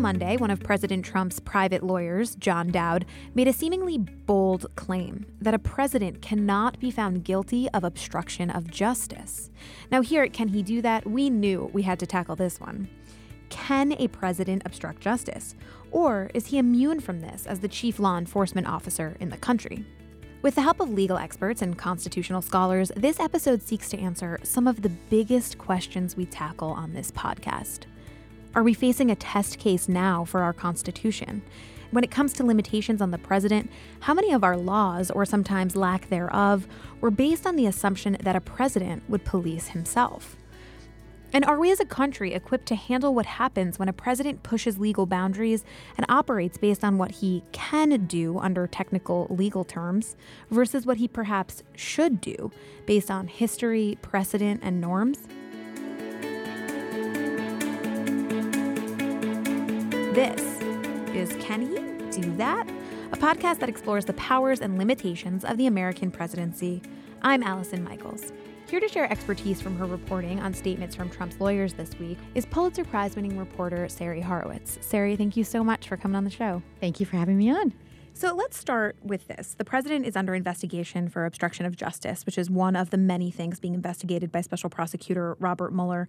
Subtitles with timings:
[0.00, 3.04] On Monday, one of President Trump's private lawyers, John Dowd,
[3.34, 8.70] made a seemingly bold claim that a president cannot be found guilty of obstruction of
[8.70, 9.50] justice.
[9.90, 11.06] Now, here at Can He Do That?
[11.06, 12.88] We knew we had to tackle this one.
[13.50, 15.54] Can a president obstruct justice?
[15.90, 19.84] Or is he immune from this as the chief law enforcement officer in the country?
[20.40, 24.66] With the help of legal experts and constitutional scholars, this episode seeks to answer some
[24.66, 27.80] of the biggest questions we tackle on this podcast.
[28.52, 31.42] Are we facing a test case now for our Constitution?
[31.92, 35.76] When it comes to limitations on the president, how many of our laws, or sometimes
[35.76, 36.66] lack thereof,
[37.00, 40.36] were based on the assumption that a president would police himself?
[41.32, 44.78] And are we as a country equipped to handle what happens when a president pushes
[44.78, 45.64] legal boundaries
[45.96, 50.16] and operates based on what he can do under technical legal terms
[50.50, 52.50] versus what he perhaps should do
[52.84, 55.28] based on history, precedent, and norms?
[60.12, 60.60] This
[61.14, 62.68] is Can He Do That?
[63.12, 66.82] A podcast that explores the powers and limitations of the American presidency.
[67.22, 68.32] I'm Allison Michaels.
[68.68, 72.44] Here to share expertise from her reporting on statements from Trump's lawyers this week is
[72.44, 74.82] Pulitzer Prize winning reporter Sari Horwitz.
[74.82, 76.60] Sari, thank you so much for coming on the show.
[76.80, 77.72] Thank you for having me on.
[78.12, 79.54] So let's start with this.
[79.54, 83.30] The president is under investigation for obstruction of justice, which is one of the many
[83.30, 86.06] things being investigated by special prosecutor Robert Mueller.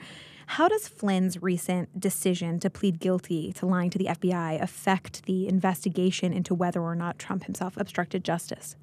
[0.48, 5.48] How does Flynn's recent decision to plead guilty to lying to the FBI affect the
[5.48, 8.76] investigation into whether or not Trump himself obstructed justice?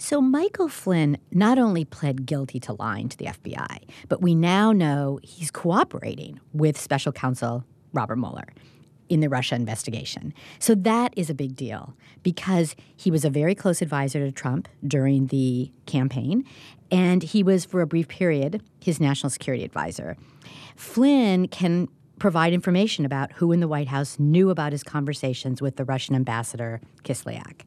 [0.00, 3.78] So, Michael Flynn not only pled guilty to lying to the FBI,
[4.08, 8.46] but we now know he's cooperating with special counsel Robert Mueller
[9.08, 10.34] in the Russia investigation.
[10.58, 14.68] So, that is a big deal because he was a very close advisor to Trump
[14.86, 16.44] during the campaign,
[16.90, 20.16] and he was, for a brief period, his national security advisor.
[20.76, 25.76] Flynn can provide information about who in the White House knew about his conversations with
[25.76, 27.62] the Russian ambassador, Kislyak.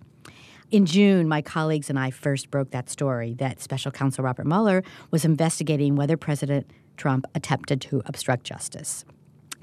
[0.72, 4.84] In June, my colleagues and I first broke that story that Special Counsel Robert Mueller
[5.12, 9.04] was investigating whether President Trump attempted to obstruct justice.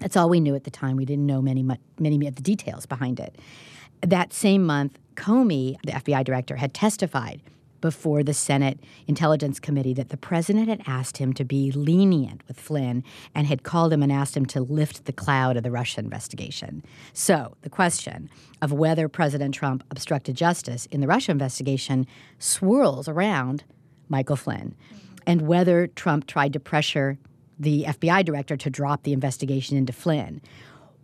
[0.00, 0.96] That's all we knew at the time.
[0.96, 1.64] We didn't know many,
[1.98, 3.36] many of the details behind it.
[4.00, 7.42] That same month, Comey, the FBI director, had testified
[7.80, 12.58] before the Senate Intelligence Committee that the president had asked him to be lenient with
[12.58, 13.04] Flynn
[13.34, 16.82] and had called him and asked him to lift the cloud of the Russia investigation.
[17.12, 18.30] So, the question
[18.60, 22.06] of whether President Trump obstructed justice in the Russia investigation
[22.38, 23.64] swirls around
[24.08, 24.74] Michael Flynn
[25.26, 27.18] and whether Trump tried to pressure
[27.58, 30.40] the FBI director to drop the investigation into Flynn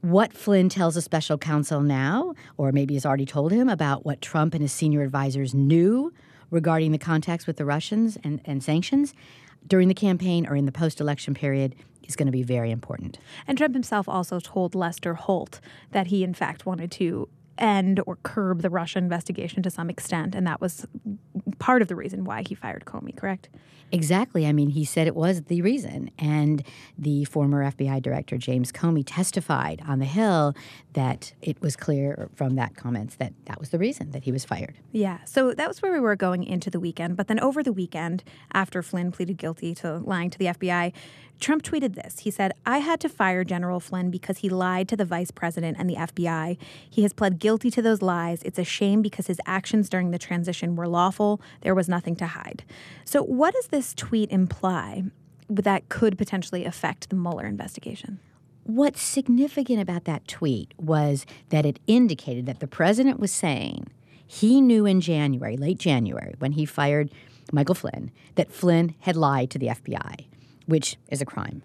[0.04, 4.20] what Flynn tells a special counsel now, or maybe has already told him about what
[4.20, 6.12] Trump and his senior advisors knew
[6.50, 9.14] regarding the contacts with the Russians and, and sanctions
[9.66, 13.18] during the campaign or in the post election period is going to be very important.
[13.46, 15.58] And Trump himself also told Lester Holt
[15.92, 17.26] that he, in fact, wanted to
[17.58, 20.34] end or curb the Russia investigation to some extent.
[20.34, 20.86] And that was
[21.58, 23.48] part of the reason why he fired Comey, correct?
[23.92, 24.46] Exactly.
[24.46, 26.10] I mean, he said it was the reason.
[26.18, 26.64] And
[26.98, 30.54] the former FBI director, James Comey, testified on the Hill
[30.94, 34.44] that it was clear from that comments that that was the reason that he was
[34.44, 34.74] fired.
[34.92, 35.18] Yeah.
[35.24, 37.16] So that was where we were going into the weekend.
[37.16, 40.92] But then over the weekend, after Flynn pleaded guilty to lying to the FBI,
[41.40, 42.20] Trump tweeted this.
[42.20, 45.76] He said, I had to fire General Flynn because he lied to the vice president
[45.78, 46.56] and the FBI.
[46.88, 48.42] He has pled guilty to those lies.
[48.44, 51.40] It's a shame because his actions during the transition were lawful.
[51.62, 52.64] There was nothing to hide.
[53.04, 55.04] So, what does this tweet imply
[55.48, 58.20] that could potentially affect the Mueller investigation?
[58.64, 63.88] What's significant about that tweet was that it indicated that the president was saying
[64.26, 67.10] he knew in January, late January, when he fired
[67.52, 70.26] Michael Flynn, that Flynn had lied to the FBI
[70.66, 71.62] which is a crime.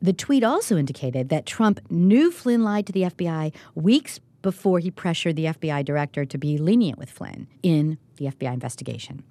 [0.00, 4.90] The tweet also indicated that Trump knew Flynn lied to the FBI weeks before he
[4.90, 9.22] pressured the FBI director to be lenient with Flynn in the FBI investigation.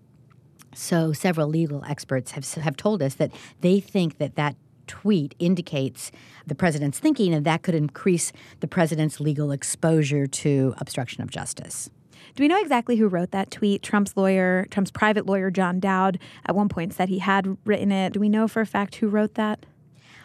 [0.73, 3.31] So, several legal experts have, have told us that
[3.61, 4.57] they think that that
[4.87, 6.11] tweet indicates
[6.45, 11.89] the president's thinking, and that could increase the president's legal exposure to obstruction of justice.
[12.35, 13.81] Do we know exactly who wrote that tweet?
[13.81, 18.13] Trump's lawyer, Trump's private lawyer, John Dowd, at one point said he had written it.
[18.13, 19.65] Do we know for a fact who wrote that?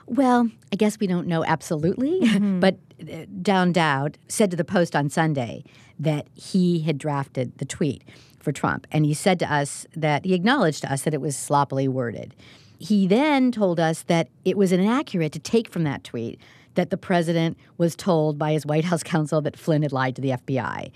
[0.07, 2.59] Well, I guess we don't know absolutely, mm-hmm.
[2.59, 5.63] but uh, John Dowd said to the Post on Sunday
[6.01, 8.03] that he had drafted the tweet
[8.41, 8.89] for Trump.
[8.91, 12.35] And he said to us that he acknowledged to us that it was sloppily worded.
[12.81, 16.41] He then told us that it was inaccurate to take from that tweet
[16.75, 20.23] that the president was told by his White House counsel that Flynn had lied to
[20.23, 20.91] the FBI.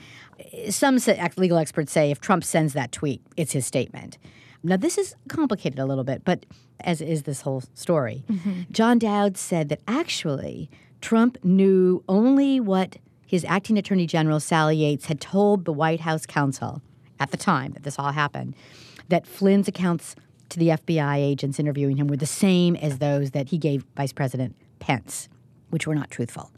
[0.71, 0.99] Some
[1.37, 4.17] legal experts say if Trump sends that tweet, it's his statement.
[4.63, 6.47] Now, this is complicated a little bit, but
[6.81, 8.25] as is this whole story.
[8.31, 8.63] Mm-hmm.
[8.71, 10.71] John Dowd said that actually
[11.03, 12.97] Trump knew only what
[13.27, 16.81] his acting attorney general, Sally Yates, had told the White House counsel
[17.21, 18.55] at the time that this all happened
[19.09, 20.17] that Flynn's accounts
[20.51, 24.13] to the FBI agents interviewing him were the same as those that he gave Vice
[24.13, 25.29] President Pence,
[25.71, 26.51] which were not truthful.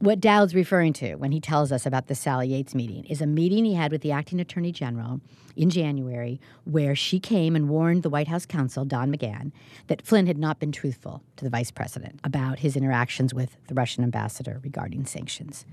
[0.00, 3.26] What Dowd's referring to when he tells us about the Sally Yates meeting is a
[3.26, 5.20] meeting he had with the acting attorney general
[5.56, 9.50] in January where she came and warned the White House counsel, Don McGahn,
[9.88, 13.74] that Flynn had not been truthful to the vice president about his interactions with the
[13.74, 15.66] Russian ambassador regarding sanctions.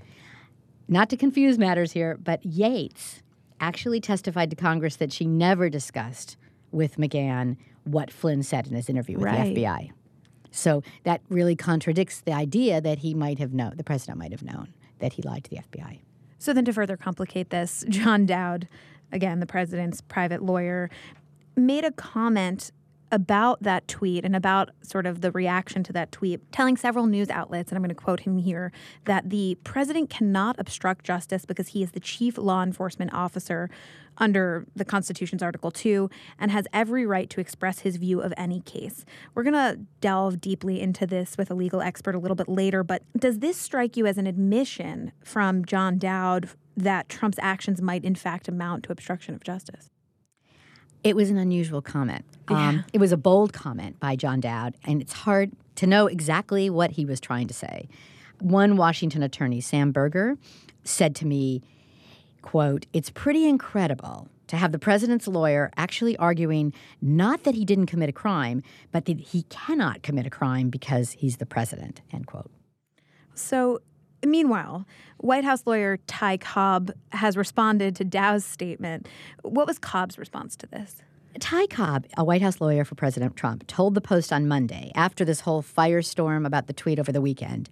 [0.88, 3.22] Not to confuse matters here, but Yates
[3.60, 6.36] actually testified to Congress that she never discussed
[6.72, 9.54] with McGahn what Flynn said in his interview with right.
[9.54, 9.90] the FBI.
[10.50, 14.42] So that really contradicts the idea that he might have known, the president might have
[14.42, 16.00] known that he lied to the FBI.
[16.38, 18.68] So then, to further complicate this, John Dowd,
[19.12, 20.90] again, the president's private lawyer,
[21.56, 22.72] made a comment
[23.12, 27.30] about that tweet and about sort of the reaction to that tweet, telling several news
[27.30, 28.72] outlets, and I'm going to quote him here,
[29.04, 33.70] that the president cannot obstruct justice because he is the chief law enforcement officer
[34.18, 36.08] under the Constitution's Article 2
[36.38, 39.04] and has every right to express his view of any case.
[39.34, 42.82] We're going to delve deeply into this with a legal expert a little bit later,
[42.82, 48.04] but does this strike you as an admission from John Dowd that Trump's actions might
[48.04, 49.90] in fact amount to obstruction of justice?
[51.06, 52.24] It was an unusual comment.
[52.50, 52.68] Yeah.
[52.68, 56.68] Um, it was a bold comment by John Dowd, and it's hard to know exactly
[56.68, 57.88] what he was trying to say.
[58.40, 60.36] One Washington attorney, Sam Berger,
[60.82, 61.62] said to me,
[62.42, 67.86] quote, it's pretty incredible to have the president's lawyer actually arguing not that he didn't
[67.86, 68.62] commit a crime,
[68.92, 72.50] but that he cannot commit a crime because he's the president, end quote.
[73.34, 73.80] So,
[74.30, 74.86] meanwhile,
[75.18, 79.08] White House lawyer Ty Cobb has responded to Dowd's statement.
[79.42, 81.02] What was Cobb's response to this?
[81.38, 85.24] Ty Cobb, a White House lawyer for President Trump, told the Post on Monday, after
[85.24, 87.68] this whole firestorm about the tweet over the weekend,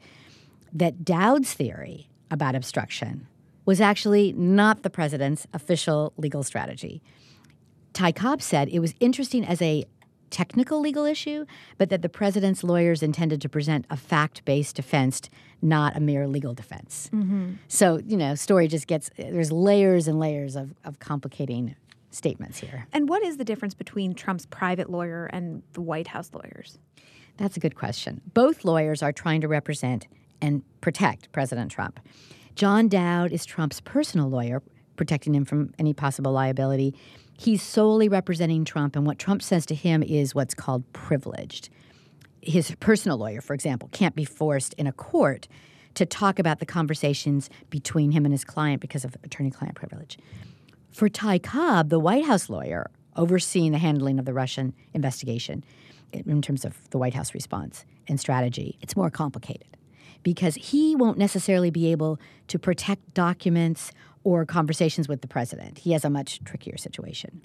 [0.72, 3.26] that Dowd's theory about obstruction
[3.64, 7.02] was actually not the president's official legal strategy.
[7.94, 9.84] Ty Cobb said it was interesting as a
[10.30, 11.46] technical legal issue,
[11.78, 15.22] but that the president's lawyers intended to present a fact based defense,
[15.64, 17.10] not a mere legal defense.
[17.12, 17.54] Mm-hmm.
[17.68, 21.74] So, you know, story just gets, there's layers and layers of, of complicating
[22.10, 22.86] statements here.
[22.92, 26.78] And what is the difference between Trump's private lawyer and the White House lawyers?
[27.38, 28.20] That's a good question.
[28.34, 30.06] Both lawyers are trying to represent
[30.40, 31.98] and protect President Trump.
[32.54, 34.62] John Dowd is Trump's personal lawyer,
[34.96, 36.94] protecting him from any possible liability.
[37.36, 41.68] He's solely representing Trump, and what Trump says to him is what's called privileged.
[42.44, 45.48] His personal lawyer, for example, can't be forced in a court
[45.94, 50.18] to talk about the conversations between him and his client because of attorney client privilege.
[50.92, 55.64] For Ty Cobb, the White House lawyer overseeing the handling of the Russian investigation,
[56.12, 59.76] in terms of the White House response and strategy, it's more complicated
[60.22, 62.18] because he won't necessarily be able
[62.48, 63.92] to protect documents
[64.22, 65.78] or conversations with the president.
[65.78, 67.44] He has a much trickier situation.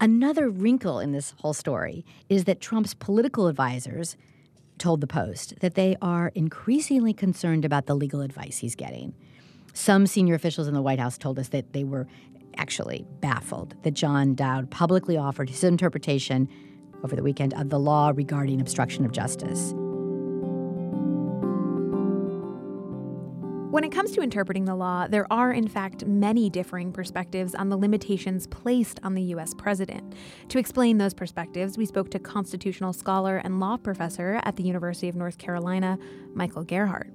[0.00, 4.16] Another wrinkle in this whole story is that Trump's political advisors
[4.78, 9.12] told the Post that they are increasingly concerned about the legal advice he's getting.
[9.74, 12.06] Some senior officials in the White House told us that they were
[12.56, 16.48] actually baffled that John Dowd publicly offered his interpretation
[17.02, 19.74] over the weekend of the law regarding obstruction of justice.
[23.78, 27.68] When it comes to interpreting the law, there are, in fact, many differing perspectives on
[27.68, 29.54] the limitations placed on the U.S.
[29.54, 30.16] president.
[30.48, 35.08] To explain those perspectives, we spoke to constitutional scholar and law professor at the University
[35.08, 35.96] of North Carolina,
[36.34, 37.12] Michael Gerhardt.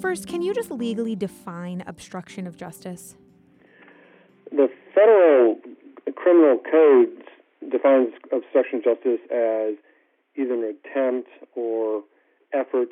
[0.00, 3.14] First, can you just legally define obstruction of justice?
[4.50, 5.58] The federal
[6.16, 7.24] criminal code
[7.70, 9.74] defines obstruction of justice as
[10.36, 12.04] either an attempt or
[12.54, 12.88] effort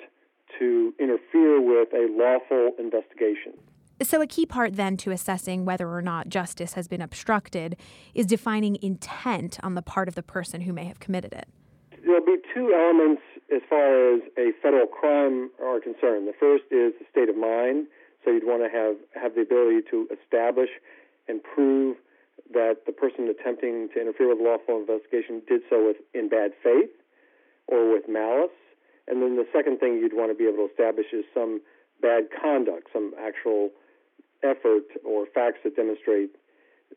[0.59, 3.55] to interfere with a lawful investigation.
[4.03, 7.77] So, a key part then to assessing whether or not justice has been obstructed
[8.15, 11.49] is defining intent on the part of the person who may have committed it.
[12.05, 13.23] There'll be two elements
[13.55, 16.27] as far as a federal crime are concerned.
[16.27, 17.87] The first is the state of mind.
[18.25, 20.71] So, you'd want to have, have the ability to establish
[21.29, 21.97] and prove
[22.53, 26.53] that the person attempting to interfere with a lawful investigation did so with in bad
[26.63, 26.91] faith
[27.69, 28.51] or with malice.
[29.09, 31.61] And then the second thing you'd want to be able to establish is some
[32.01, 33.71] bad conduct, some actual
[34.43, 36.31] effort or facts that demonstrate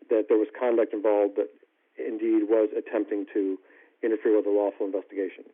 [0.10, 1.50] that there was conduct involved that
[1.98, 3.58] indeed was attempting to
[4.04, 5.46] interfere with a lawful investigation.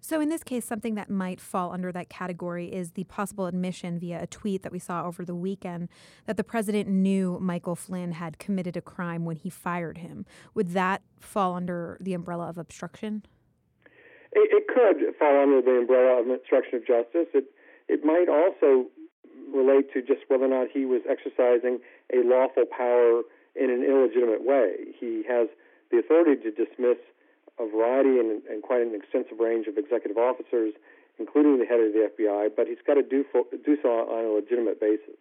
[0.00, 3.98] So, in this case, something that might fall under that category is the possible admission
[3.98, 5.88] via a tweet that we saw over the weekend
[6.26, 10.26] that the president knew Michael Flynn had committed a crime when he fired him.
[10.52, 13.24] Would that fall under the umbrella of obstruction?
[14.34, 17.30] It, it could fall under the umbrella of obstruction of justice.
[17.34, 17.46] It
[17.88, 18.88] it might also
[19.52, 21.80] relate to just whether or not he was exercising
[22.12, 23.22] a lawful power
[23.54, 24.94] in an illegitimate way.
[24.98, 25.48] He has
[25.90, 26.98] the authority to dismiss
[27.58, 30.74] a variety and, and quite an extensive range of executive officers,
[31.18, 33.24] including the head of the FBI, but he's got to do,
[33.64, 35.14] do so on a legitimate basis.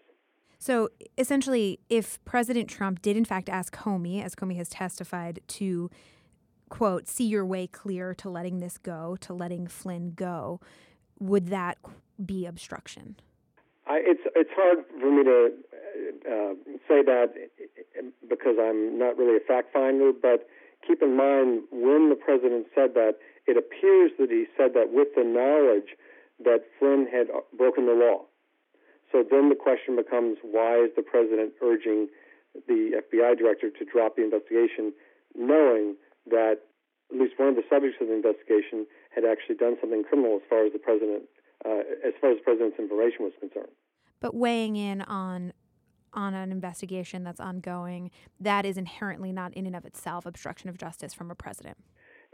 [0.57, 5.91] So essentially, if President Trump did in fact ask Comey, as Comey has testified, to
[6.73, 10.59] quote, see your way clear to letting this go, to letting Flynn go,
[11.19, 11.77] would that
[12.25, 13.15] be obstruction?
[13.85, 15.51] I, it's it's hard for me to
[16.25, 16.53] uh,
[16.89, 17.29] say that
[18.27, 20.49] because I'm not really a fact finder, but
[20.81, 25.09] keep in mind when the president said that, it appears that he said that with
[25.15, 25.93] the knowledge
[26.43, 28.25] that Flynn had broken the law.
[29.11, 32.07] So then the question becomes why is the president urging
[32.67, 34.91] the FBI director to drop the investigation,
[35.35, 36.63] knowing that
[37.11, 40.45] at least one of the subjects of the investigation had actually done something criminal as
[40.49, 41.23] far as the president,
[41.65, 43.71] uh, as far as the president's information was concerned.
[44.19, 45.53] But weighing in on
[46.13, 50.77] on an investigation that's ongoing, that is inherently not in and of itself obstruction of
[50.77, 51.77] justice from a president.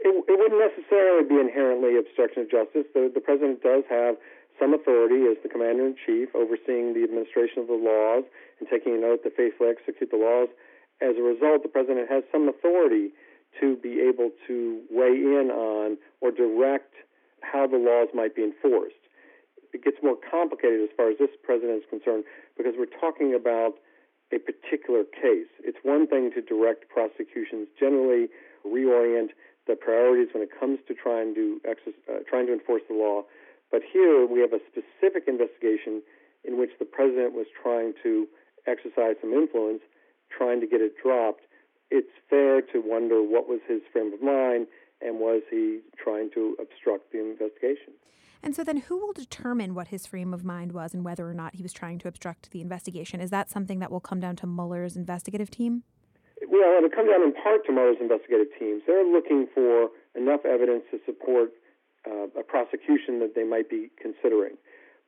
[0.00, 2.84] It, it wouldn't necessarily be inherently obstruction of justice.
[2.92, 4.16] The, the president does have
[4.60, 8.24] some authority as the commander in chief, overseeing the administration of the laws
[8.60, 10.52] and taking an oath to faithfully execute the laws.
[11.00, 13.16] As a result, the president has some authority
[13.58, 16.94] to be able to weigh in on or direct
[17.42, 18.94] how the laws might be enforced
[19.72, 22.24] it gets more complicated as far as this president is concerned
[22.56, 23.74] because we're talking about
[24.32, 25.50] a particular case.
[25.62, 28.28] It's one thing to direct prosecutions generally
[28.66, 29.34] reorient
[29.66, 33.22] the priorities when it comes to trying to uh, trying to enforce the law,
[33.70, 36.02] but here we have a specific investigation
[36.44, 38.26] in which the president was trying to
[38.66, 39.82] exercise some influence,
[40.30, 41.42] trying to get it dropped.
[41.90, 44.66] It's fair to wonder what was his frame of mind
[45.00, 47.94] and was he trying to obstruct the investigation?
[48.42, 51.34] And so then who will determine what his frame of mind was and whether or
[51.34, 53.20] not he was trying to obstruct the investigation?
[53.20, 55.82] Is that something that will come down to Mueller's investigative team?
[56.48, 58.82] Well, it'll come down in part to Mueller's investigative teams.
[58.86, 61.52] They're looking for enough evidence to support
[62.08, 64.56] uh, a prosecution that they might be considering.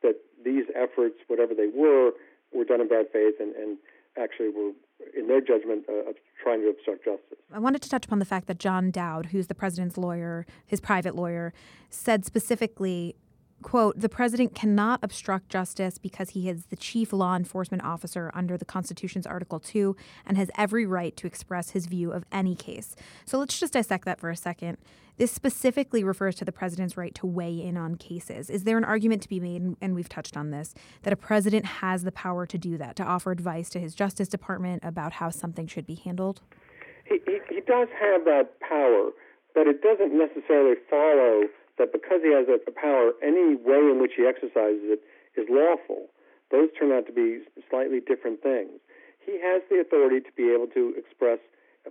[0.02, 2.12] That these efforts, whatever they were,
[2.52, 3.78] were done in bad faith and, and
[4.18, 4.72] actually were,
[5.16, 7.38] in their judgment, uh, trying to obstruct justice.
[7.52, 10.80] I wanted to touch upon the fact that John Dowd, who's the president's lawyer, his
[10.80, 11.52] private lawyer,
[11.90, 13.14] said specifically
[13.62, 18.56] quote, the president cannot obstruct justice because he is the chief law enforcement officer under
[18.56, 22.94] the Constitution's Article 2 and has every right to express his view of any case.
[23.24, 24.78] So let's just dissect that for a second.
[25.16, 28.50] This specifically refers to the president's right to weigh in on cases.
[28.50, 31.66] Is there an argument to be made, and we've touched on this, that a president
[31.66, 35.30] has the power to do that, to offer advice to his Justice Department about how
[35.30, 36.40] something should be handled?
[37.04, 39.10] He, he, he does have that power,
[39.54, 41.42] but it doesn't necessarily follow
[41.82, 45.02] that because he has that power, any way in which he exercises it
[45.34, 46.06] is lawful.
[46.54, 48.78] Those turn out to be slightly different things.
[49.18, 51.42] He has the authority to be able to express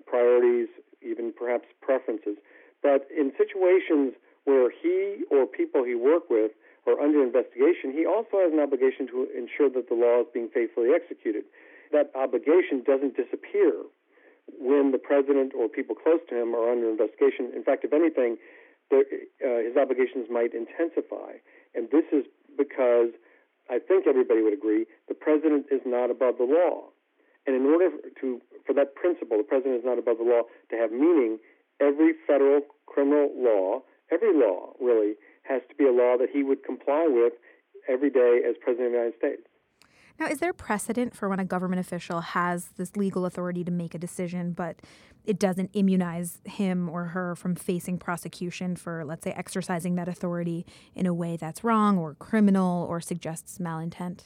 [0.07, 0.71] priorities,
[1.03, 2.39] even perhaps preferences.
[2.79, 4.15] But in situations
[4.48, 6.55] where he or people he work with
[6.88, 10.48] are under investigation, he also has an obligation to ensure that the law is being
[10.50, 11.43] faithfully executed.
[11.91, 13.75] That obligation doesn't disappear
[14.57, 17.51] when the president or people close to him are under investigation.
[17.53, 18.38] In fact, if anything,
[18.98, 21.39] uh, his obligations might intensify.
[21.74, 22.25] And this is
[22.57, 23.15] because
[23.69, 26.91] I think everybody would agree the president is not above the law.
[27.48, 27.89] And in order
[28.21, 31.39] to for that principle, the president is not above the law to have meaning,
[31.79, 33.81] every federal criminal law,
[34.12, 37.33] every law really, has to be a law that he would comply with
[37.89, 39.43] every day as president of the United States.
[40.22, 43.96] Now, is there precedent for when a government official has this legal authority to make
[43.96, 44.75] a decision, but
[45.25, 50.63] it doesn't immunize him or her from facing prosecution for, let's say, exercising that authority
[50.94, 54.25] in a way that's wrong or criminal or suggests malintent?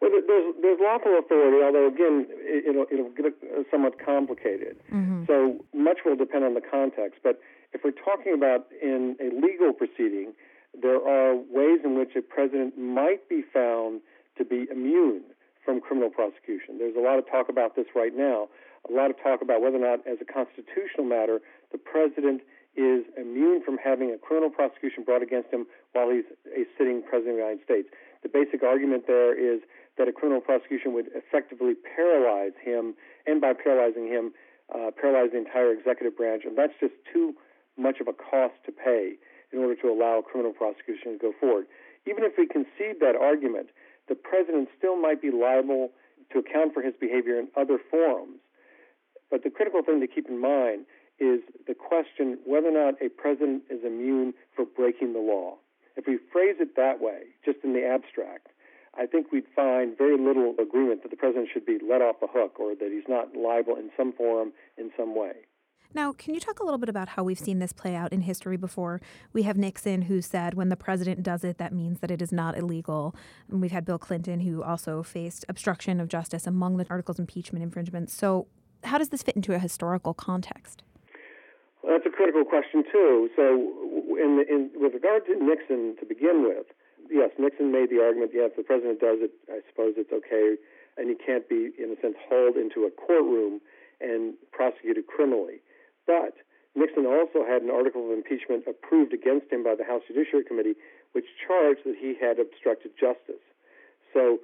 [0.00, 2.26] Well, there's there's lawful authority, although again,
[2.66, 3.32] it'll it'll get
[3.70, 4.76] somewhat complicated.
[4.92, 5.26] Mm-hmm.
[5.28, 7.20] So much will depend on the context.
[7.22, 7.38] But
[7.72, 10.32] if we're talking about in a legal proceeding,
[10.74, 14.00] there are ways in which a president might be found
[14.38, 15.22] to be immune
[15.64, 16.78] from criminal prosecution.
[16.78, 18.48] There's a lot of talk about this right now,
[18.88, 21.40] a lot of talk about whether or not, as a constitutional matter,
[21.72, 22.42] the president
[22.76, 27.34] is immune from having a criminal prosecution brought against him while he's a sitting president
[27.34, 27.88] of the United States.
[28.22, 29.60] The basic argument there is
[29.98, 32.94] that a criminal prosecution would effectively paralyze him,
[33.26, 34.32] and by paralyzing him,
[34.68, 37.34] uh, paralyze the entire executive branch, and that's just too
[37.76, 39.16] much of a cost to pay
[39.52, 41.66] in order to allow criminal prosecution to go forward.
[42.06, 43.68] Even if we concede that argument,
[44.08, 45.90] the president still might be liable
[46.32, 48.38] to account for his behavior in other forums.
[49.30, 50.86] But the critical thing to keep in mind
[51.18, 55.56] is the question whether or not a president is immune for breaking the law.
[55.96, 58.48] If we phrase it that way, just in the abstract,
[58.98, 62.28] I think we'd find very little agreement that the president should be let off the
[62.30, 65.32] hook or that he's not liable in some forum in some way.
[65.96, 68.20] Now, can you talk a little bit about how we've seen this play out in
[68.20, 69.00] history before?
[69.32, 72.30] We have Nixon who said when the president does it, that means that it is
[72.30, 73.16] not illegal.
[73.48, 77.62] And we've had Bill Clinton who also faced obstruction of justice among the articles impeachment
[77.62, 78.12] infringements.
[78.12, 78.46] So,
[78.84, 80.82] how does this fit into a historical context?
[81.82, 83.30] Well, that's a critical question too.
[83.34, 83.42] So,
[84.20, 86.66] in, in, with regard to Nixon to begin with,
[87.10, 88.32] yes, Nixon made the argument.
[88.34, 89.30] Yes, the president does it.
[89.48, 90.56] I suppose it's okay,
[90.98, 93.62] and he can't be, in a sense, hauled into a courtroom
[94.02, 95.62] and prosecuted criminally.
[96.06, 96.34] But
[96.74, 100.76] Nixon also had an article of impeachment approved against him by the House Judiciary Committee,
[101.12, 103.42] which charged that he had obstructed justice.
[104.12, 104.38] So,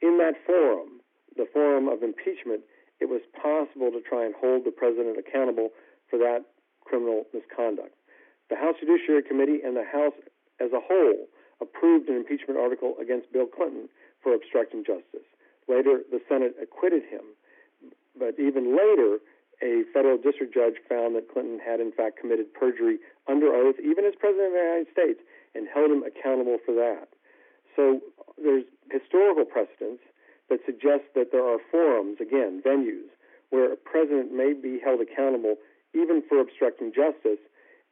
[0.00, 1.00] in that forum,
[1.36, 2.62] the forum of impeachment,
[3.00, 5.70] it was possible to try and hold the president accountable
[6.08, 6.44] for that
[6.84, 7.94] criminal misconduct.
[8.50, 10.16] The House Judiciary Committee and the House
[10.60, 11.28] as a whole
[11.60, 13.88] approved an impeachment article against Bill Clinton
[14.22, 15.26] for obstructing justice.
[15.68, 17.36] Later, the Senate acquitted him.
[18.18, 19.18] But even later,
[19.62, 24.04] a federal district judge found that Clinton had, in fact, committed perjury under oath, even
[24.04, 25.20] as President of the United States,
[25.54, 27.08] and held him accountable for that.
[27.76, 28.00] So
[28.36, 30.02] there's historical precedents
[30.50, 33.10] that suggest that there are forums, again, venues,
[33.50, 35.56] where a president may be held accountable
[35.94, 37.38] even for obstructing justice.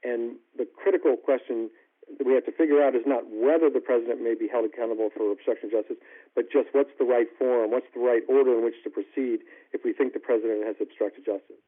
[0.02, 1.70] And the critical question
[2.18, 5.10] that we have to figure out is not whether the president may be held accountable
[5.14, 5.96] for obstruction of justice,
[6.34, 9.40] but just what's the right forum, what's the right order in which to proceed
[9.72, 11.60] if we think the president has obstructed justice.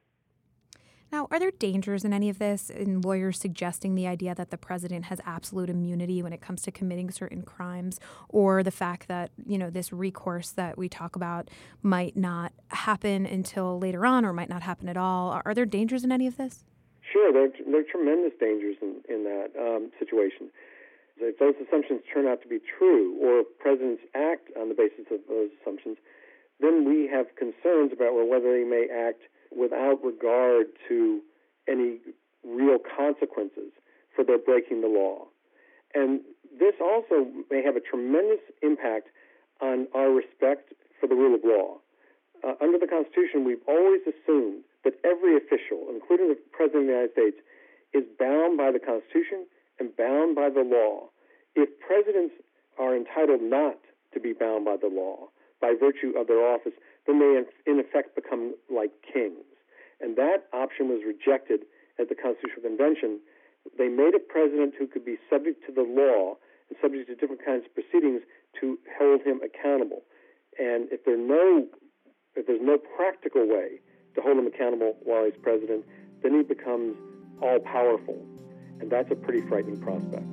[1.12, 4.58] Now, are there dangers in any of this in lawyers suggesting the idea that the
[4.58, 9.30] president has absolute immunity when it comes to committing certain crimes or the fact that,
[9.46, 11.50] you know, this recourse that we talk about
[11.82, 15.40] might not happen until later on or might not happen at all?
[15.44, 16.64] Are there dangers in any of this?
[17.14, 20.50] Sure, there, there are tremendous dangers in, in that um, situation.
[21.16, 25.20] If those assumptions turn out to be true, or presidents act on the basis of
[25.28, 25.96] those assumptions,
[26.58, 29.22] then we have concerns about whether they may act
[29.54, 31.22] without regard to
[31.70, 32.02] any
[32.42, 33.70] real consequences
[34.10, 35.30] for their breaking the law.
[35.94, 36.18] And
[36.58, 39.06] this also may have a tremendous impact
[39.62, 41.78] on our respect for the rule of law.
[42.42, 46.92] Uh, under the Constitution, we've always assumed that every official, including the President of the
[46.92, 47.38] United States,
[47.92, 49.46] is bound by the Constitution
[49.78, 51.08] and bound by the law.
[51.54, 52.34] If presidents
[52.78, 53.78] are entitled not
[54.12, 56.74] to be bound by the law by virtue of their office,
[57.06, 59.46] then they in effect become like kings.
[60.00, 61.64] And that option was rejected
[61.98, 63.20] at the Constitutional Convention.
[63.78, 66.36] They made a president who could be subject to the law
[66.68, 68.22] and subject to different kinds of proceedings
[68.60, 70.02] to hold him accountable.
[70.58, 71.66] And if there no
[72.36, 73.78] if there's no practical way
[74.14, 75.84] to hold him accountable while he's president,
[76.22, 76.96] then he becomes
[77.40, 78.24] all powerful.
[78.80, 80.24] And that's a pretty frightening prospect.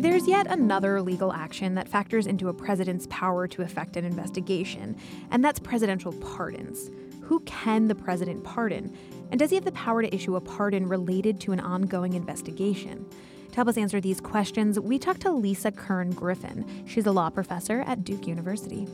[0.00, 4.96] There's yet another legal action that factors into a president's power to effect an investigation,
[5.32, 6.90] and that's presidential pardons.
[7.22, 8.96] Who can the president pardon?
[9.30, 13.04] And does he have the power to issue a pardon related to an ongoing investigation?
[13.50, 16.64] To help us answer these questions, we talked to Lisa Kern Griffin.
[16.86, 18.86] She's a law professor at Duke University.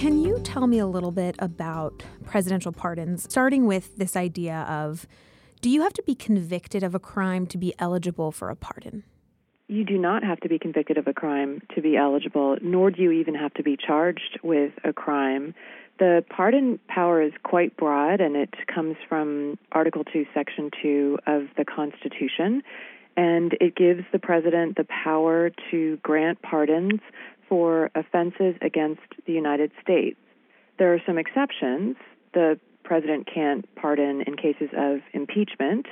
[0.00, 5.06] Can you tell me a little bit about presidential pardons, starting with this idea of
[5.60, 9.04] do you have to be convicted of a crime to be eligible for a pardon?
[9.68, 13.02] You do not have to be convicted of a crime to be eligible, nor do
[13.02, 15.54] you even have to be charged with a crime.
[15.98, 21.42] The pardon power is quite broad, and it comes from Article 2, Section 2 of
[21.58, 22.62] the Constitution.
[23.18, 27.00] And it gives the president the power to grant pardons
[27.50, 30.16] for offenses against the United States.
[30.78, 31.96] There are some exceptions.
[32.32, 35.86] The president can't pardon in cases of impeachment,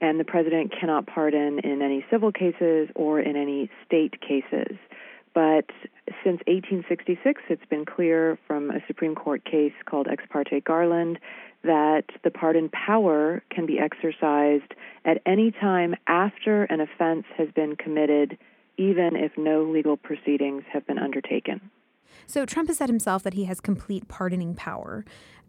[0.00, 4.78] and the president cannot pardon in any civil cases or in any state cases.
[5.34, 5.66] But
[6.24, 11.18] since 1866, it's been clear from a Supreme Court case called Ex parte Garland
[11.64, 17.76] that the pardon power can be exercised at any time after an offense has been
[17.76, 18.36] committed
[18.90, 21.70] even if no legal proceedings have been undertaken.
[22.26, 25.04] So Trump has said himself that he has complete pardoning power.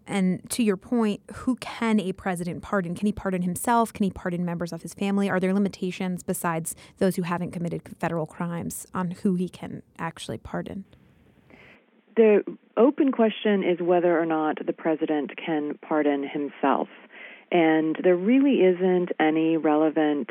[0.06, 2.93] And to your point, who can a president pardon?
[2.93, 3.93] Can he pardon himself?
[3.93, 5.30] Can he pardon members of his family?
[5.30, 10.38] Are there limitations besides those who haven't committed federal crimes on who he can actually
[10.38, 10.84] pardon?
[12.15, 12.43] The
[12.78, 16.89] open question is whether or not the president can pardon himself.
[17.52, 20.30] And there really isn't any relevant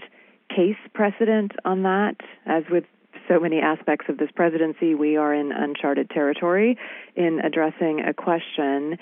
[0.54, 2.16] case precedent on that.
[2.46, 2.84] As with
[3.28, 6.78] so many aspects of this presidency, we are in uncharted territory
[7.16, 8.98] in addressing a question.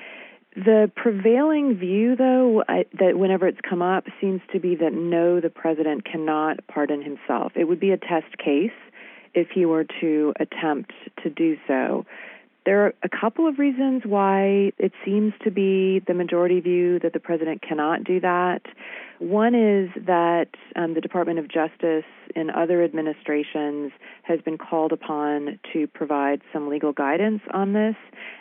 [0.56, 5.40] The prevailing view, though, I, that whenever it's come up, seems to be that no,
[5.40, 7.52] the president cannot pardon himself.
[7.54, 8.72] It would be a test case
[9.32, 12.04] if he were to attempt to do so.
[12.66, 17.14] There are a couple of reasons why it seems to be the majority view that
[17.14, 18.62] the president cannot do that.
[19.18, 22.04] One is that um, the Department of Justice
[22.36, 23.92] in other administrations
[24.22, 27.96] has been called upon to provide some legal guidance on this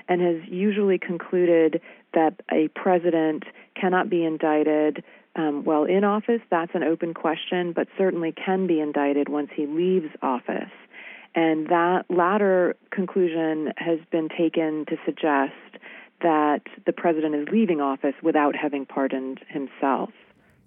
[0.08, 1.82] and has usually concluded
[2.13, 3.43] that a president
[3.79, 5.03] cannot be indicted
[5.36, 6.41] um, while in office.
[6.49, 10.71] That's an open question, but certainly can be indicted once he leaves office.
[11.36, 15.54] And that latter conclusion has been taken to suggest
[16.22, 20.10] that the president is leaving office without having pardoned himself.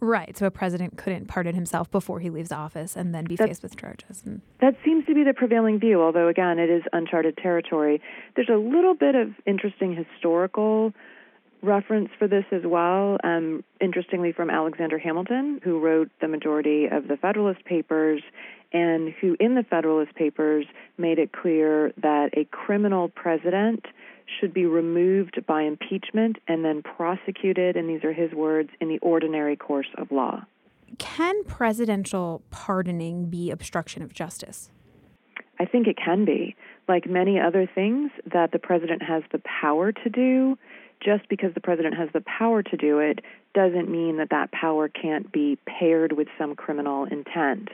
[0.01, 0.37] Right.
[0.37, 3.63] So a president couldn't pardon himself before he leaves office and then be That's, faced
[3.63, 4.23] with charges.
[4.27, 4.41] And...
[4.61, 8.01] That seems to be the prevailing view, although, again, it is uncharted territory.
[8.35, 10.93] There's a little bit of interesting historical
[11.63, 17.09] reference for this as well, um, interestingly, from Alexander Hamilton, who wrote the majority of
[17.09, 18.23] the Federalist Papers
[18.73, 20.67] and who, in the Federalist Papers,
[20.99, 23.85] made it clear that a criminal president
[24.41, 28.99] should be removed by impeachment and then prosecuted, and these are his words, in the
[28.99, 30.45] ordinary course of law.
[30.99, 34.71] Can presidential pardoning be obstruction of justice?
[35.59, 36.57] I think it can be.
[36.89, 40.59] Like many other things that the president has the power to do,
[41.05, 43.21] just because the president has the power to do it
[43.55, 47.69] doesn't mean that that power can't be paired with some criminal intent.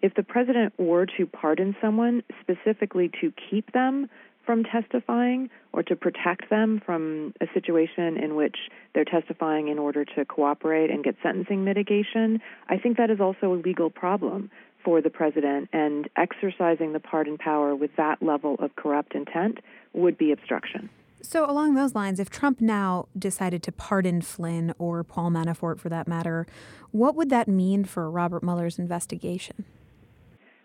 [0.00, 4.08] If the president were to pardon someone specifically to keep them
[4.46, 8.56] from testifying or to protect them from a situation in which
[8.94, 13.52] they're testifying in order to cooperate and get sentencing mitigation, I think that is also
[13.52, 14.50] a legal problem
[14.84, 19.58] for the president, and exercising the pardon power with that level of corrupt intent
[19.92, 20.88] would be obstruction.
[21.20, 25.88] So, along those lines, if Trump now decided to pardon Flynn or Paul Manafort for
[25.88, 26.46] that matter,
[26.92, 29.64] what would that mean for Robert Mueller's investigation?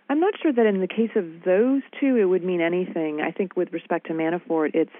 [0.09, 3.19] I'm not sure that in the case of those two it would mean anything.
[3.19, 4.91] I think with respect to Manafort, it's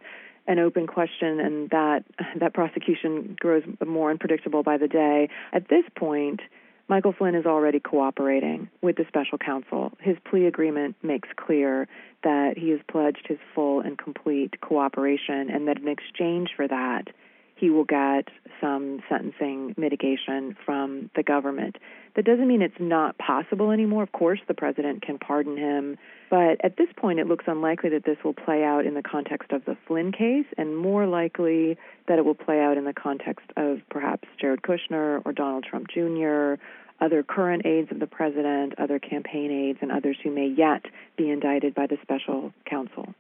[0.48, 2.04] an open question, and that
[2.40, 5.30] that prosecution grows more unpredictable by the day.
[5.54, 6.42] At this point,
[6.88, 9.94] Michael Flynn is already cooperating with the special counsel.
[10.00, 11.88] His plea agreement makes clear
[12.24, 17.08] that he has pledged his full and complete cooperation, and that in exchange for that,
[17.56, 21.78] he will get some sentencing mitigation from the government.
[22.16, 24.04] That doesn't mean it's not possible anymore.
[24.04, 25.98] Of course, the president can pardon him,
[26.30, 29.52] but at this point, it looks unlikely that this will play out in the context
[29.52, 33.46] of the Flynn case, and more likely that it will play out in the context
[33.58, 36.56] of perhaps Jared Kushner or Donald Trump Jr.,
[37.02, 40.86] other current aides of the president, other campaign aides, and others who may yet
[41.18, 43.14] be indicted by the special counsel.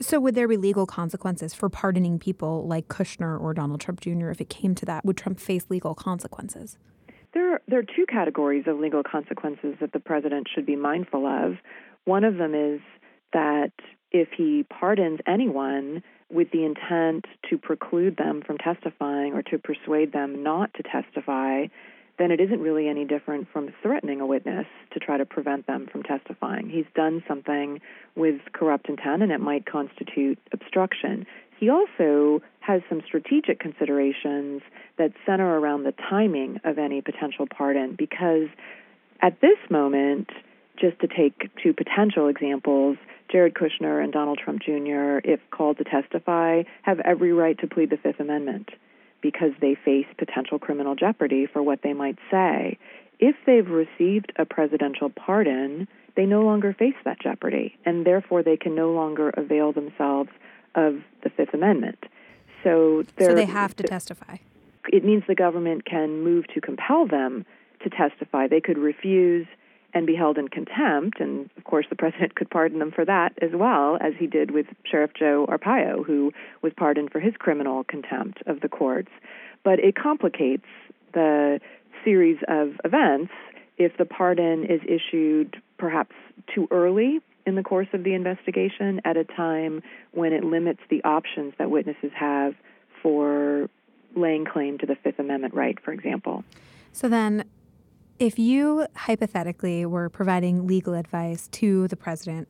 [0.00, 4.30] So, would there be legal consequences for pardoning people like Kushner or Donald Trump Jr.
[4.30, 5.04] if it came to that?
[5.04, 6.78] Would Trump face legal consequences?
[7.32, 11.26] There are, there are two categories of legal consequences that the president should be mindful
[11.26, 11.54] of.
[12.04, 12.80] One of them is
[13.32, 13.72] that
[14.10, 20.12] if he pardons anyone with the intent to preclude them from testifying or to persuade
[20.12, 21.66] them not to testify,
[22.18, 25.88] then it isn't really any different from threatening a witness to try to prevent them
[25.90, 26.68] from testifying.
[26.68, 27.80] He's done something
[28.14, 31.26] with corrupt intent and it might constitute obstruction.
[31.58, 34.62] He also has some strategic considerations
[34.96, 38.48] that center around the timing of any potential pardon because
[39.20, 40.30] at this moment,
[40.78, 42.96] just to take two potential examples,
[43.30, 47.90] Jared Kushner and Donald Trump Jr., if called to testify, have every right to plead
[47.90, 48.70] the Fifth Amendment
[49.24, 52.78] because they face potential criminal jeopardy for what they might say.
[53.18, 58.58] If they've received a presidential pardon, they no longer face that jeopardy, and therefore they
[58.58, 60.28] can no longer avail themselves
[60.74, 62.04] of the Fifth Amendment.
[62.62, 64.36] So, so they have to testify.
[64.92, 67.46] It means the government can move to compel them
[67.82, 68.46] to testify.
[68.46, 69.46] They could refuse
[69.94, 71.20] and be held in contempt.
[71.20, 74.50] And of course, the president could pardon them for that as well, as he did
[74.50, 79.10] with Sheriff Joe Arpaio, who was pardoned for his criminal contempt of the courts.
[79.62, 80.66] But it complicates
[81.12, 81.60] the
[82.04, 83.32] series of events
[83.78, 86.14] if the pardon is issued perhaps
[86.54, 91.02] too early in the course of the investigation at a time when it limits the
[91.04, 92.54] options that witnesses have
[93.02, 93.68] for
[94.16, 96.44] laying claim to the Fifth Amendment right, for example.
[96.92, 97.44] So then,
[98.18, 102.48] if you hypothetically were providing legal advice to the president,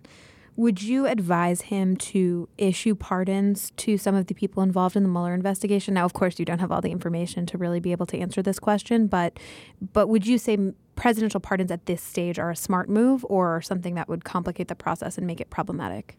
[0.56, 5.08] would you advise him to issue pardons to some of the people involved in the
[5.08, 5.94] Mueller investigation?
[5.94, 8.40] Now, of course, you don't have all the information to really be able to answer
[8.40, 9.38] this question, but
[9.92, 13.96] but would you say presidential pardons at this stage are a smart move or something
[13.96, 16.16] that would complicate the process and make it problematic?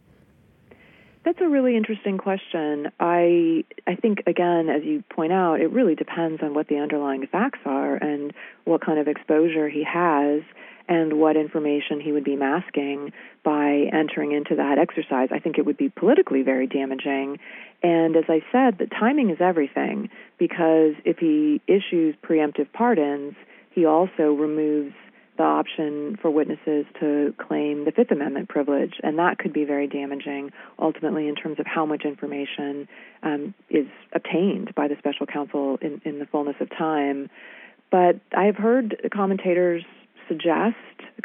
[1.26, 2.92] That's a really interesting question.
[3.00, 7.26] I I think again, as you point out, it really depends on what the underlying
[7.26, 8.32] facts are and
[8.64, 10.44] what kind of exposure he has
[10.88, 13.12] and what information he would be masking
[13.44, 15.30] by entering into that exercise.
[15.32, 17.40] I think it would be politically very damaging.
[17.82, 23.34] And as I said, the timing is everything because if he issues preemptive pardons,
[23.72, 24.94] he also removes
[25.38, 29.88] the option for witnesses to claim the Fifth Amendment privilege, and that could be very
[29.88, 32.88] damaging ultimately in terms of how much information
[33.24, 37.30] um, is obtained by the special counsel in, in the fullness of time.
[37.92, 39.84] But I've heard commentators
[40.28, 40.76] suggest,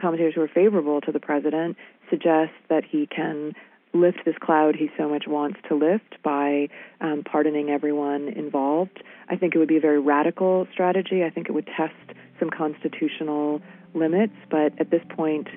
[0.00, 1.76] commentators who are favorable to the president,
[2.10, 3.54] suggest that he can
[3.92, 6.68] lift this cloud he so much wants to lift by
[7.00, 9.02] um, pardoning everyone involved.
[9.28, 11.24] I think it would be a very radical strategy.
[11.24, 11.94] I think it would test
[12.38, 13.60] some constitutional
[13.94, 15.48] limits, but at this point,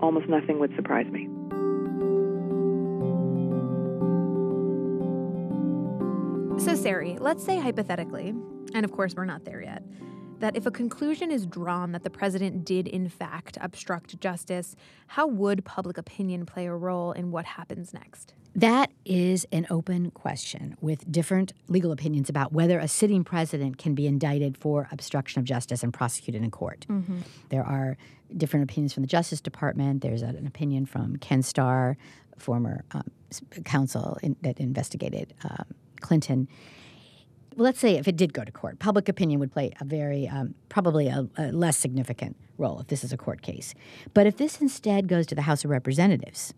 [0.00, 1.28] almost nothing would surprise me.
[6.64, 8.34] So, Sari, let's say hypothetically,
[8.74, 9.82] and of course we're not there yet,
[10.40, 15.26] that if a conclusion is drawn that the president did in fact obstruct justice, how
[15.26, 18.34] would public opinion play a role in what happens next?
[18.54, 23.94] That is an open question with different legal opinions about whether a sitting president can
[23.94, 26.86] be indicted for obstruction of justice and prosecuted in court.
[26.88, 27.20] Mm-hmm.
[27.50, 27.96] There are
[28.36, 30.02] different opinions from the Justice Department.
[30.02, 31.96] There's an opinion from Ken Starr,
[32.36, 33.04] former um,
[33.64, 35.66] counsel in, that investigated um,
[36.00, 36.48] Clinton
[37.58, 40.54] let's say if it did go to court, public opinion would play a very, um,
[40.68, 43.74] probably a, a, less significant role if this is a court case.
[44.14, 46.54] But if this instead goes to the House of Representatives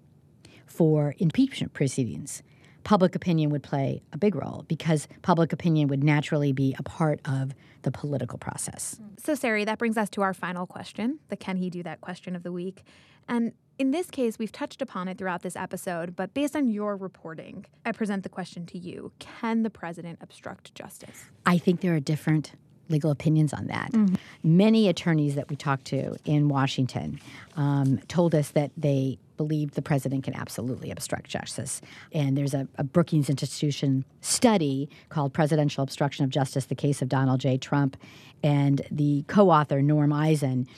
[0.70, 2.42] for impeachment proceedings,
[2.85, 7.20] public opinion would play a big role because public opinion would naturally be a part
[7.24, 9.00] of the political process.
[9.18, 12.37] So, Sari, that brings us to our final question the can he do that question
[12.37, 12.85] of the week.
[13.28, 16.96] And in this case, we've touched upon it throughout this episode, but based on your
[16.96, 21.24] reporting, I present the question to you Can the president obstruct justice?
[21.46, 22.52] I think there are different
[22.90, 23.92] legal opinions on that.
[23.92, 24.14] Mm-hmm.
[24.42, 27.20] Many attorneys that we talked to in Washington
[27.57, 31.81] um, told us that they believe the president can absolutely obstruct justice.
[32.12, 37.09] And there's a, a, Brookings Institution study called Presidential Obstruction of Justice The Case of
[37.09, 37.57] Donald J.
[37.57, 37.96] Trump.
[38.42, 40.68] And the co author, Norm Eisen,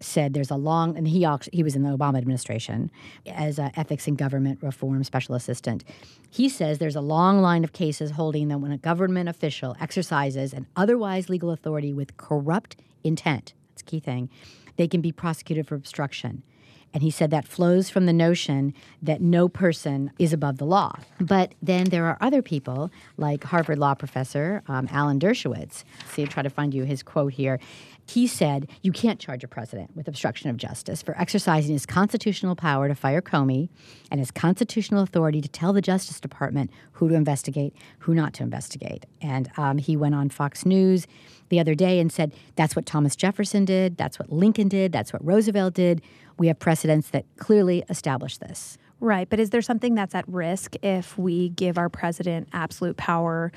[0.00, 2.90] said there's a long and he he was in the Obama administration
[3.26, 5.84] as an ethics and government reform special assistant.
[6.30, 10.52] He says there's a long line of cases holding that when a government official exercises
[10.52, 14.28] an otherwise legal authority with corrupt intent, that's a key thing,
[14.76, 16.42] they can be prosecuted for obstruction.
[16.94, 20.98] And he said that flows from the notion that no person is above the law.
[21.20, 25.84] But then there are other people, like Harvard law professor um, Alan Dershowitz.
[26.10, 27.60] See, I try to find you his quote here.
[28.08, 32.54] He said, You can't charge a president with obstruction of justice for exercising his constitutional
[32.54, 33.68] power to fire Comey
[34.10, 38.44] and his constitutional authority to tell the Justice Department who to investigate, who not to
[38.44, 39.06] investigate.
[39.20, 41.06] And um, he went on Fox News
[41.48, 45.12] the other day and said, That's what Thomas Jefferson did, that's what Lincoln did, that's
[45.12, 46.00] what Roosevelt did.
[46.38, 48.78] We have precedents that clearly establish this.
[49.00, 49.28] Right.
[49.28, 53.52] But is there something that's at risk if we give our president absolute power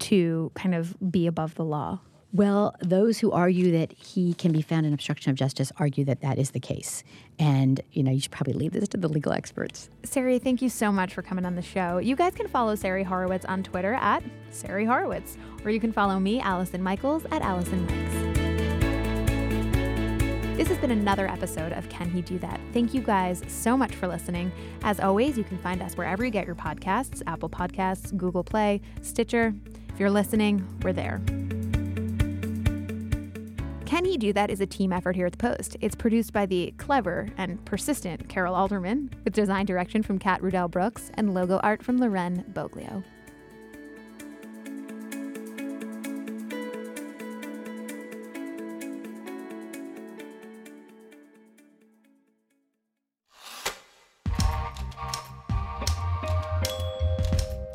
[0.00, 2.00] to kind of be above the law?
[2.34, 6.20] Well, those who argue that he can be found in obstruction of justice argue that
[6.22, 7.04] that is the case.
[7.38, 9.88] And, you know, you should probably leave this to the legal experts.
[10.02, 11.98] Sari, thank you so much for coming on the show.
[11.98, 16.18] You guys can follow Sari Horwitz on Twitter at Sari Horwitz, or you can follow
[16.18, 18.34] me, Allison Michaels, at Allison Mikes.
[20.56, 22.58] This has been another episode of Can He Do That?
[22.72, 24.50] Thank you guys so much for listening.
[24.82, 28.80] As always, you can find us wherever you get your podcasts Apple Podcasts, Google Play,
[29.02, 29.54] Stitcher.
[29.88, 31.20] If you're listening, we're there.
[33.86, 35.76] Can He Do That is a team effort here at the Post.
[35.80, 40.70] It's produced by the clever and persistent Carol Alderman, with design direction from Kat Rudell
[40.70, 43.04] Brooks and logo art from Loren Boglio.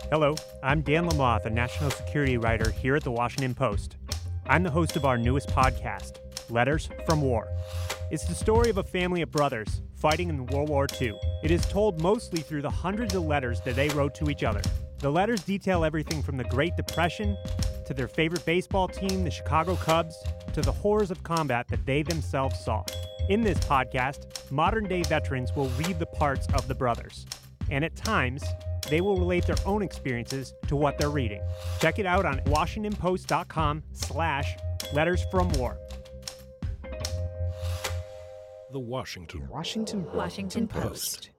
[0.09, 3.98] Hello, I'm Dan Lamothe, a national security writer here at the Washington Post.
[4.49, 6.13] I'm the host of our newest podcast,
[6.49, 7.47] Letters from War.
[8.09, 11.13] It's the story of a family of brothers fighting in World War II.
[11.43, 14.63] It is told mostly through the hundreds of letters that they wrote to each other.
[14.97, 17.37] The letters detail everything from the Great Depression
[17.85, 20.17] to their favorite baseball team, the Chicago Cubs,
[20.53, 22.83] to the horrors of combat that they themselves saw.
[23.29, 27.27] In this podcast, modern day veterans will read the parts of the brothers.
[27.69, 28.43] And at times,
[28.89, 31.41] they will relate their own experiences to what they're reading.
[31.79, 34.55] Check it out on WashingtonPost.com slash
[34.93, 35.77] letters from war.
[38.71, 41.31] The Washington Washington Washington Post.